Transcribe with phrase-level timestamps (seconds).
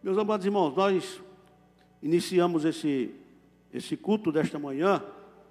[0.00, 1.20] Meus amados irmãos, nós
[2.00, 3.12] iniciamos esse,
[3.72, 5.02] esse culto desta manhã,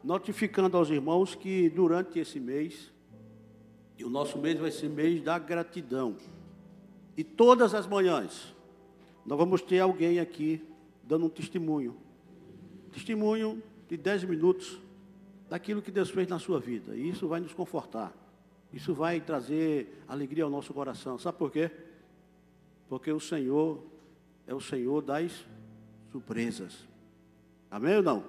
[0.02, 2.90] notificando aos irmãos que durante esse mês,
[3.98, 6.16] e o nosso mês vai ser mês da gratidão,
[7.18, 8.56] e todas as manhãs,
[9.26, 10.64] nós vamos ter alguém aqui
[11.04, 11.98] dando um testemunho.
[12.94, 14.80] Testemunho de 10 minutos
[15.50, 16.96] daquilo que Deus fez na sua vida.
[16.96, 18.14] E isso vai nos confortar.
[18.72, 21.20] Isso vai trazer alegria ao nosso coração.
[21.20, 21.70] Sabe por quê?
[22.88, 23.97] Porque o Senhor
[24.48, 25.46] é o Senhor das
[26.12, 26.88] surpresas.
[27.70, 28.24] Amém ou não?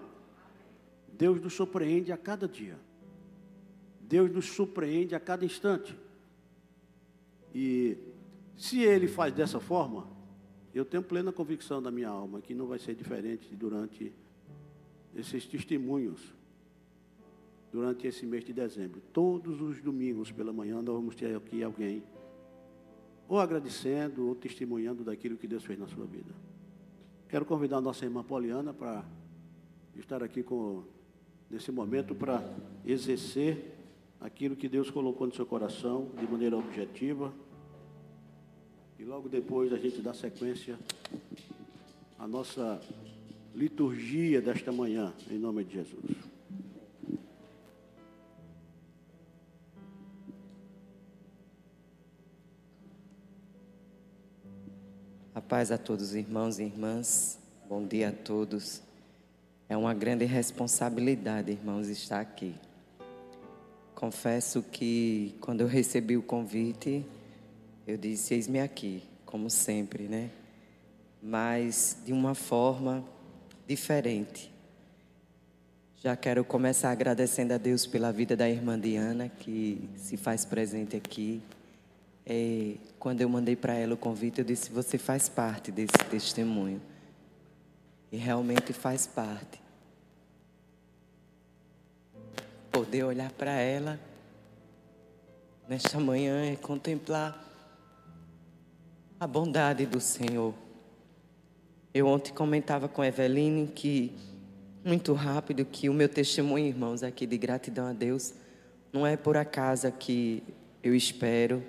[1.16, 2.78] Deus nos surpreende a cada dia.
[4.00, 5.96] Deus nos surpreende a cada instante.
[7.54, 7.96] E
[8.56, 10.08] se Ele faz dessa forma,
[10.74, 14.12] eu tenho plena convicção da minha alma que não vai ser diferente durante
[15.14, 16.34] esses testemunhos,
[17.72, 19.00] durante esse mês de dezembro.
[19.12, 22.02] Todos os domingos pela manhã nós vamos ter aqui alguém
[23.28, 26.32] ou agradecendo ou testemunhando daquilo que Deus fez na sua vida.
[27.28, 29.04] Quero convidar a nossa irmã Poliana para
[29.94, 30.82] estar aqui com,
[31.50, 32.42] nesse momento para
[32.86, 33.74] exercer
[34.18, 37.32] aquilo que Deus colocou no seu coração de maneira objetiva.
[38.98, 40.78] E logo depois a gente dá sequência
[42.18, 42.80] à nossa
[43.54, 46.37] liturgia desta manhã, em nome de Jesus.
[55.48, 57.38] Paz a todos, irmãos e irmãs.
[57.66, 58.82] Bom dia a todos.
[59.66, 62.54] É uma grande responsabilidade, irmãos, estar aqui.
[63.94, 67.02] Confesso que quando eu recebi o convite,
[67.86, 70.28] eu disse: Eis-me aqui, como sempre, né?
[71.22, 73.02] Mas de uma forma
[73.66, 74.52] diferente.
[75.96, 80.94] Já quero começar agradecendo a Deus pela vida da irmã Diana, que se faz presente
[80.94, 81.42] aqui
[82.28, 86.80] é, quando eu mandei para ela o convite, eu disse: Você faz parte desse testemunho.
[88.12, 89.60] E realmente faz parte.
[92.70, 93.98] Poder olhar para ela
[95.66, 97.44] nesta manhã e contemplar
[99.18, 100.54] a bondade do Senhor.
[101.94, 104.14] Eu ontem comentava com Eveline que,
[104.84, 108.34] muito rápido, que o meu testemunho, irmãos, aqui de gratidão a Deus,
[108.92, 110.42] não é por acaso que
[110.82, 111.62] eu espero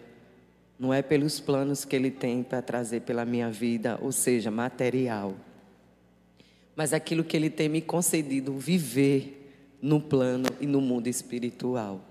[0.79, 5.35] não é pelos planos que Ele tem para trazer pela minha vida, ou seja, material,
[6.73, 12.01] mas aquilo que Ele tem me concedido viver no plano e no mundo espiritual.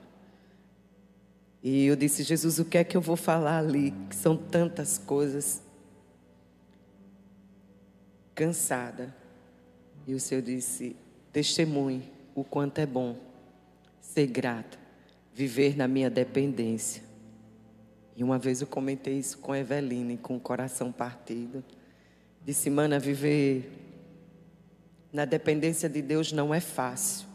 [1.63, 3.95] E eu disse, Jesus, o que é que eu vou falar ali?
[4.11, 5.63] Que são tantas coisas.
[8.35, 9.15] Cansada.
[10.07, 10.95] E o Senhor disse:
[11.33, 12.03] testemunhe
[12.35, 13.17] o quanto é bom
[14.01, 14.79] ser grata,
[15.35, 17.08] viver na minha dependência.
[18.19, 21.63] E uma vez eu comentei isso com Eveline, com o coração partido.
[22.45, 23.71] Disse, mana, viver
[25.13, 27.29] na dependência de Deus não é fácil.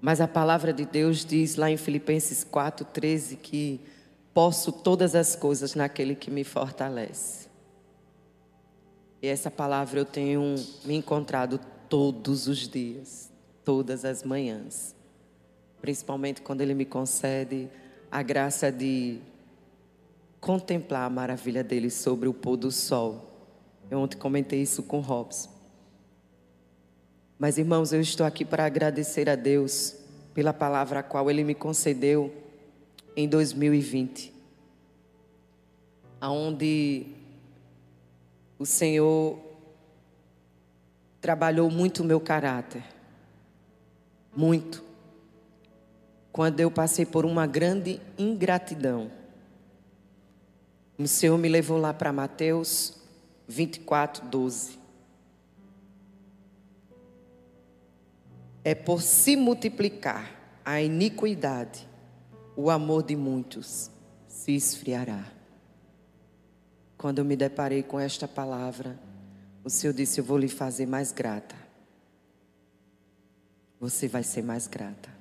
[0.00, 3.80] Mas a palavra de Deus diz lá em Filipenses 4,13 que
[4.34, 7.48] posso todas as coisas naquele que me fortalece.
[9.22, 13.30] E essa palavra eu tenho me encontrado todos os dias,
[13.64, 14.92] todas as manhãs.
[15.80, 17.70] Principalmente quando Ele me concede
[18.10, 19.20] a graça de
[20.40, 23.30] contemplar a maravilha dele sobre o pôr do sol.
[23.90, 25.50] Eu ontem comentei isso com Robson.
[27.38, 29.96] Mas irmãos, eu estou aqui para agradecer a Deus
[30.34, 32.32] pela palavra a qual ele me concedeu
[33.16, 34.32] em 2020.
[36.20, 37.06] Aonde
[38.58, 39.38] o Senhor
[41.20, 42.82] trabalhou muito o meu caráter.
[44.36, 44.89] Muito
[46.32, 49.10] quando eu passei por uma grande ingratidão.
[50.98, 52.94] O Senhor me levou lá para Mateus
[53.48, 54.78] 24, 12.
[58.62, 61.88] É por se multiplicar a iniquidade,
[62.54, 63.90] o amor de muitos
[64.28, 65.24] se esfriará.
[66.96, 68.98] Quando eu me deparei com esta palavra,
[69.64, 71.56] o Senhor disse: Eu vou lhe fazer mais grata.
[73.80, 75.19] Você vai ser mais grata.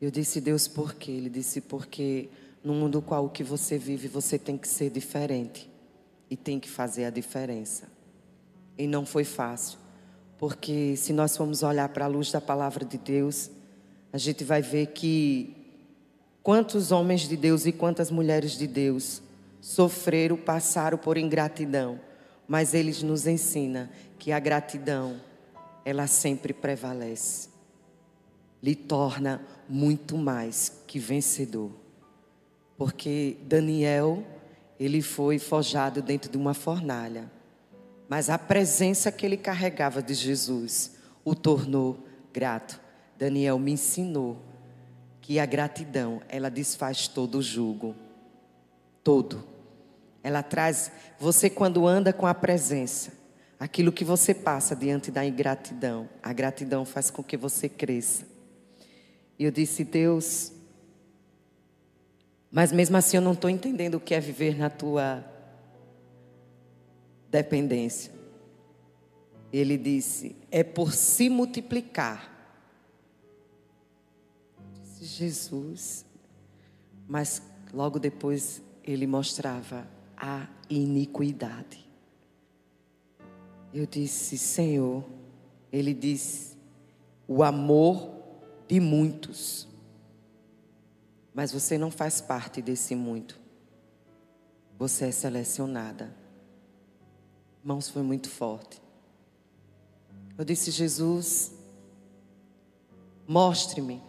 [0.00, 1.10] Eu disse, Deus, por quê?
[1.10, 2.30] Ele disse, porque
[2.64, 5.68] no mundo qual que você vive, você tem que ser diferente
[6.30, 7.86] e tem que fazer a diferença.
[8.78, 9.78] E não foi fácil,
[10.38, 13.50] porque se nós formos olhar para a luz da palavra de Deus,
[14.10, 15.54] a gente vai ver que
[16.42, 19.20] quantos homens de Deus e quantas mulheres de Deus
[19.60, 22.00] sofreram, passaram por ingratidão,
[22.48, 23.86] mas eles nos ensinam
[24.18, 25.20] que a gratidão
[25.84, 27.49] ela sempre prevalece.
[28.62, 31.70] Lhe torna muito mais que vencedor.
[32.76, 34.24] Porque Daniel,
[34.78, 37.30] ele foi forjado dentro de uma fornalha.
[38.08, 42.80] Mas a presença que ele carregava de Jesus o tornou grato.
[43.18, 44.38] Daniel me ensinou
[45.20, 47.94] que a gratidão, ela desfaz todo o jugo.
[49.04, 49.44] Todo.
[50.22, 53.12] Ela traz, você quando anda com a presença,
[53.58, 58.24] aquilo que você passa diante da ingratidão, a gratidão faz com que você cresça.
[59.40, 60.52] E eu disse, Deus,
[62.50, 65.24] mas mesmo assim eu não estou entendendo o que é viver na tua
[67.30, 68.12] dependência.
[69.50, 72.30] Ele disse: é por se multiplicar.
[74.74, 76.04] Disse Jesus.
[77.08, 77.40] Mas
[77.72, 79.88] logo depois ele mostrava
[80.18, 81.88] a iniquidade.
[83.72, 85.02] Eu disse: Senhor,
[85.72, 86.58] ele disse:
[87.26, 88.19] o amor
[88.70, 89.68] de muitos
[91.32, 93.38] mas você não faz parte desse muito.
[94.78, 96.14] Você é selecionada.
[97.62, 98.80] Irmãos, foi muito forte.
[100.36, 101.52] Eu disse, Jesus,
[103.26, 104.02] mostre-me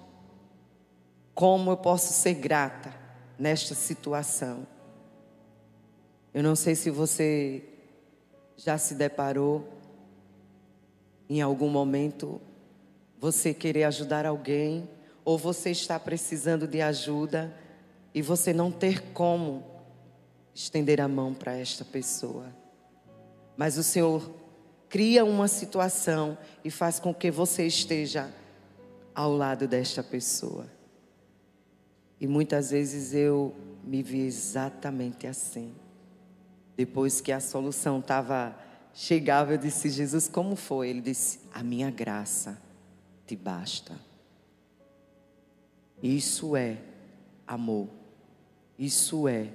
[1.33, 2.93] como eu posso ser grata
[3.37, 4.65] nesta situação.
[6.33, 7.63] Eu não sei se você
[8.55, 9.67] já se deparou
[11.29, 12.41] em algum momento
[13.21, 14.89] você querer ajudar alguém
[15.23, 17.55] ou você está precisando de ajuda
[18.15, 19.63] e você não ter como
[20.55, 22.47] estender a mão para esta pessoa.
[23.55, 24.33] Mas o Senhor
[24.89, 26.35] cria uma situação
[26.65, 28.33] e faz com que você esteja
[29.13, 30.65] ao lado desta pessoa.
[32.19, 35.75] E muitas vezes eu me vi exatamente assim.
[36.75, 38.57] Depois que a solução estava
[38.95, 40.89] chegava, eu disse: Jesus, como foi?
[40.89, 42.70] Ele disse: A minha graça
[43.31, 43.97] te basta.
[46.03, 46.77] Isso é
[47.47, 47.87] amor.
[48.77, 49.53] Isso é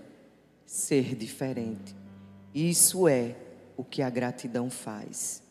[0.64, 1.94] ser diferente.
[2.54, 3.36] Isso é
[3.76, 5.42] o que a gratidão faz.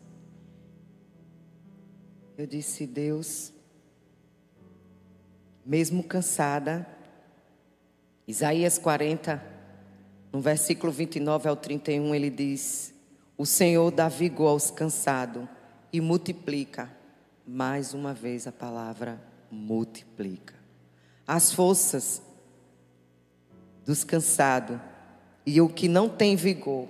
[2.35, 3.53] Eu disse, Deus,
[5.63, 6.87] mesmo cansada,
[8.27, 9.39] Isaías 40,
[10.33, 12.91] no versículo 29 ao 31, ele diz:
[13.37, 15.47] O Senhor dá vigor aos cansados
[15.93, 16.94] e multiplica,
[17.47, 19.21] mais uma vez a palavra
[19.51, 20.55] multiplica
[21.27, 22.21] as forças
[23.85, 24.79] dos cansados
[25.45, 26.89] e o que não tem vigor.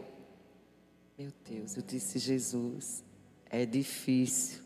[1.18, 3.04] Meu Deus, eu disse Jesus,
[3.50, 4.62] é difícil,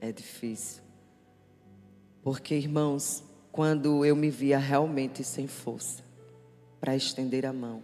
[0.00, 0.82] é difícil.
[2.22, 3.22] Porque, irmãos,
[3.52, 6.02] quando eu me via realmente sem força
[6.80, 7.82] para estender a mão,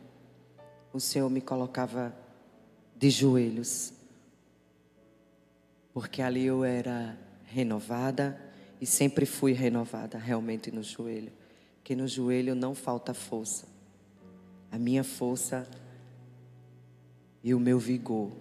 [0.92, 2.14] o Senhor me colocava
[2.96, 3.92] de joelhos.
[5.94, 8.38] Porque ali eu era renovada,
[8.80, 11.32] e sempre fui renovada realmente no joelho.
[11.82, 13.66] Que no joelho não falta força.
[14.70, 15.66] A minha força
[17.42, 18.32] e o meu vigor,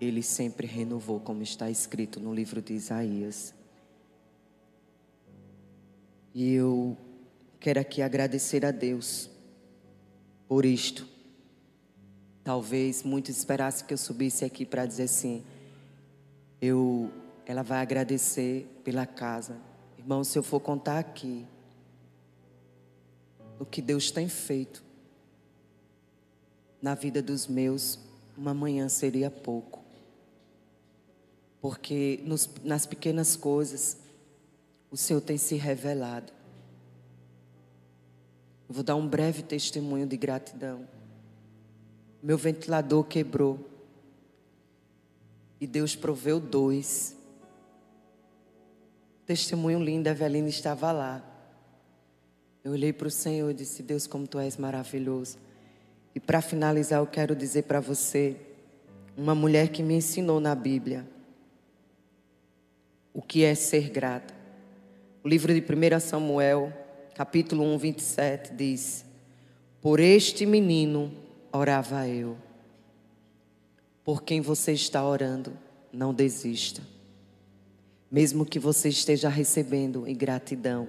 [0.00, 3.54] ele sempre renovou, como está escrito no livro de Isaías.
[6.32, 6.96] E eu
[7.58, 9.28] quero aqui agradecer a Deus
[10.48, 11.06] por isto.
[12.42, 15.44] Talvez muitos esperassem que eu subisse aqui para dizer assim:
[16.60, 17.10] eu
[17.46, 19.56] ela vai agradecer pela casa.
[19.98, 21.46] Irmão, se eu for contar aqui
[23.58, 24.84] o que Deus tem feito
[26.80, 27.98] na vida dos meus,
[28.36, 29.84] uma manhã seria pouco.
[31.60, 33.98] Porque nos, nas pequenas coisas,
[34.90, 36.32] o Senhor tem se revelado.
[38.68, 40.88] Vou dar um breve testemunho de gratidão.
[42.22, 43.69] Meu ventilador quebrou.
[45.60, 47.14] E Deus proveu dois.
[49.26, 51.22] Testemunho lindo, a Evelina estava lá.
[52.64, 55.38] Eu olhei para o Senhor e disse: Deus, como tu és maravilhoso.
[56.14, 58.36] E para finalizar, eu quero dizer para você,
[59.16, 61.06] uma mulher que me ensinou na Bíblia,
[63.12, 64.34] o que é ser grata.
[65.22, 66.72] O livro de 1 Samuel,
[67.14, 69.04] capítulo 1, 27, diz:
[69.80, 71.12] Por este menino
[71.52, 72.36] orava eu.
[74.04, 75.52] Por quem você está orando,
[75.92, 76.82] não desista.
[78.10, 80.88] Mesmo que você esteja recebendo em gratidão,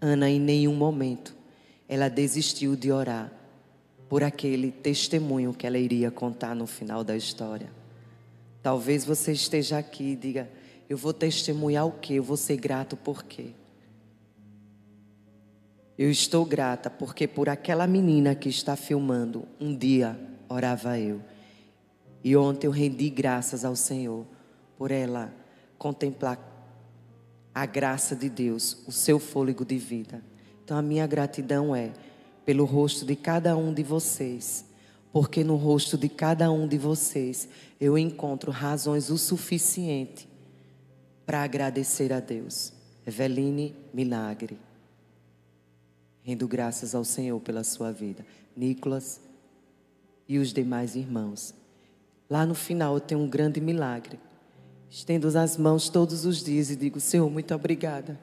[0.00, 1.34] Ana em nenhum momento
[1.88, 3.32] ela desistiu de orar
[4.08, 7.70] por aquele testemunho que ela iria contar no final da história.
[8.62, 10.48] Talvez você esteja aqui e diga:
[10.88, 12.14] Eu vou testemunhar o quê?
[12.14, 13.50] Eu vou ser grato por quê?
[15.96, 21.20] Eu estou grata porque por aquela menina que está filmando, um dia orava eu.
[22.24, 24.24] E ontem eu rendi graças ao Senhor
[24.78, 25.30] por ela
[25.76, 26.38] contemplar
[27.54, 30.24] a graça de Deus, o seu fôlego de vida.
[30.64, 31.92] Então a minha gratidão é
[32.46, 34.64] pelo rosto de cada um de vocês,
[35.12, 37.46] porque no rosto de cada um de vocês
[37.78, 40.26] eu encontro razões o suficiente
[41.26, 42.72] para agradecer a Deus.
[43.06, 44.58] Eveline Milagre.
[46.22, 48.24] Rendo graças ao Senhor pela sua vida.
[48.56, 49.20] Nicolas
[50.26, 51.54] e os demais irmãos.
[52.28, 54.18] Lá no final eu tenho um grande milagre.
[54.88, 58.18] Estendo as mãos todos os dias e digo: Senhor, muito obrigada.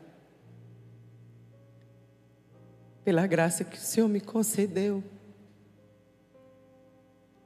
[3.03, 5.03] Pela graça que o Senhor me concedeu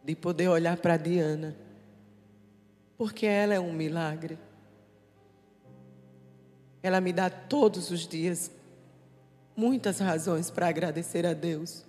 [0.03, 1.55] de poder olhar para Diana,
[2.97, 4.37] porque ela é um milagre.
[6.83, 8.51] Ela me dá todos os dias
[9.55, 11.83] muitas razões para agradecer a Deus.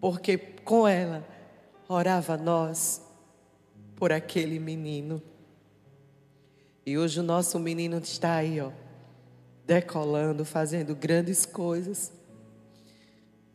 [0.00, 1.22] Porque com ela
[1.92, 3.02] orava nós
[3.96, 5.22] por aquele menino.
[6.84, 8.70] E hoje o nosso menino está aí, ó,
[9.66, 12.12] decolando, fazendo grandes coisas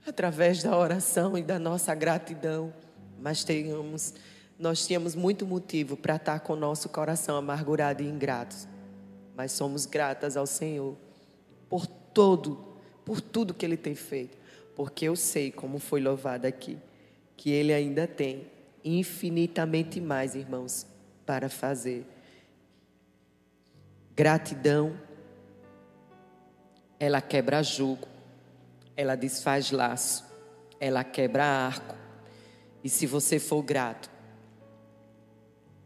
[0.05, 2.73] através da oração e da nossa gratidão.
[3.19, 4.13] Mas tenhamos,
[4.57, 8.67] nós tínhamos muito motivo para estar com o nosso coração amargurado e ingratos
[9.37, 10.97] mas somos gratas ao Senhor
[11.69, 12.57] por todo,
[13.05, 14.35] por tudo que Ele tem feito,
[14.75, 16.75] porque eu sei, como foi louvado aqui,
[17.37, 18.47] que Ele ainda tem
[18.83, 20.87] infinitamente mais, irmãos,
[21.25, 22.05] para fazer.
[24.15, 24.99] Gratidão,
[26.99, 28.07] ela quebra jugo,
[28.95, 30.25] ela desfaz laço,
[30.79, 31.95] ela quebra arco.
[32.83, 34.09] E se você for grato,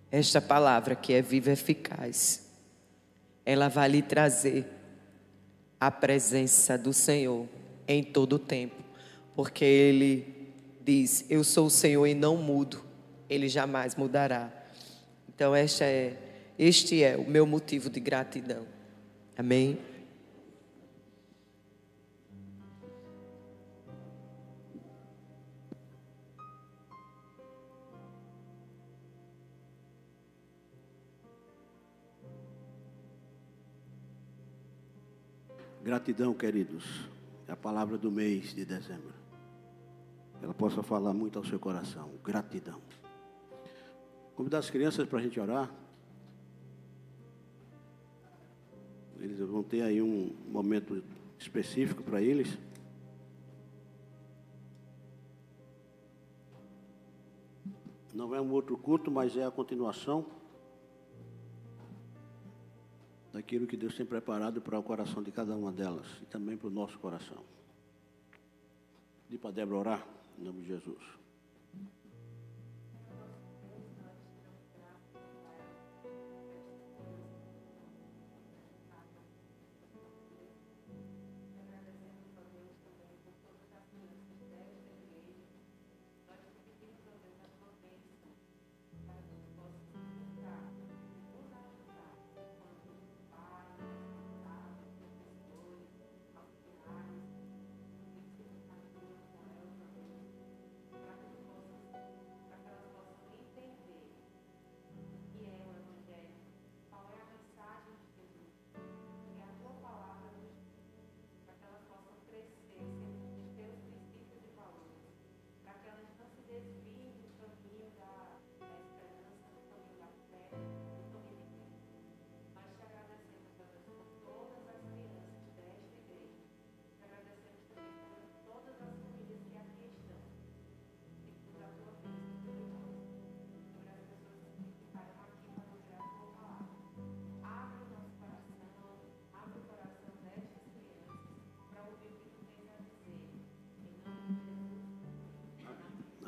[0.10, 2.50] esta palavra que é viva e eficaz,
[3.46, 4.66] ela vai lhe trazer
[5.80, 7.48] a presença do Senhor
[7.88, 8.82] em todo o tempo,
[9.36, 10.41] porque Ele
[10.84, 12.82] diz: Eu sou o Senhor e não mudo,
[13.30, 14.52] Ele jamais mudará.
[15.34, 16.18] Então, este é,
[16.58, 18.66] este é o meu motivo de gratidão.
[19.38, 19.80] Amém?
[35.84, 37.10] Gratidão, queridos.
[37.48, 39.21] É a palavra do mês de dezembro.
[40.42, 42.10] Ela possa falar muito ao seu coração.
[42.24, 42.82] Gratidão.
[44.36, 45.72] Convidar as crianças para a gente orar.
[49.20, 51.04] Eles vão ter aí um momento
[51.38, 52.58] específico para eles.
[58.14, 60.26] Não é um outro culto, mas é a continuação
[63.32, 66.68] daquilo que Deus tem preparado para o coração de cada uma delas e também para
[66.68, 67.44] o nosso coração.
[69.30, 70.08] E para Débora orar,
[70.42, 71.21] em nome de Jesus.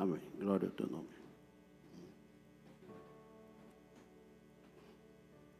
[0.03, 0.19] Amém.
[0.37, 1.07] Glória ao teu nome.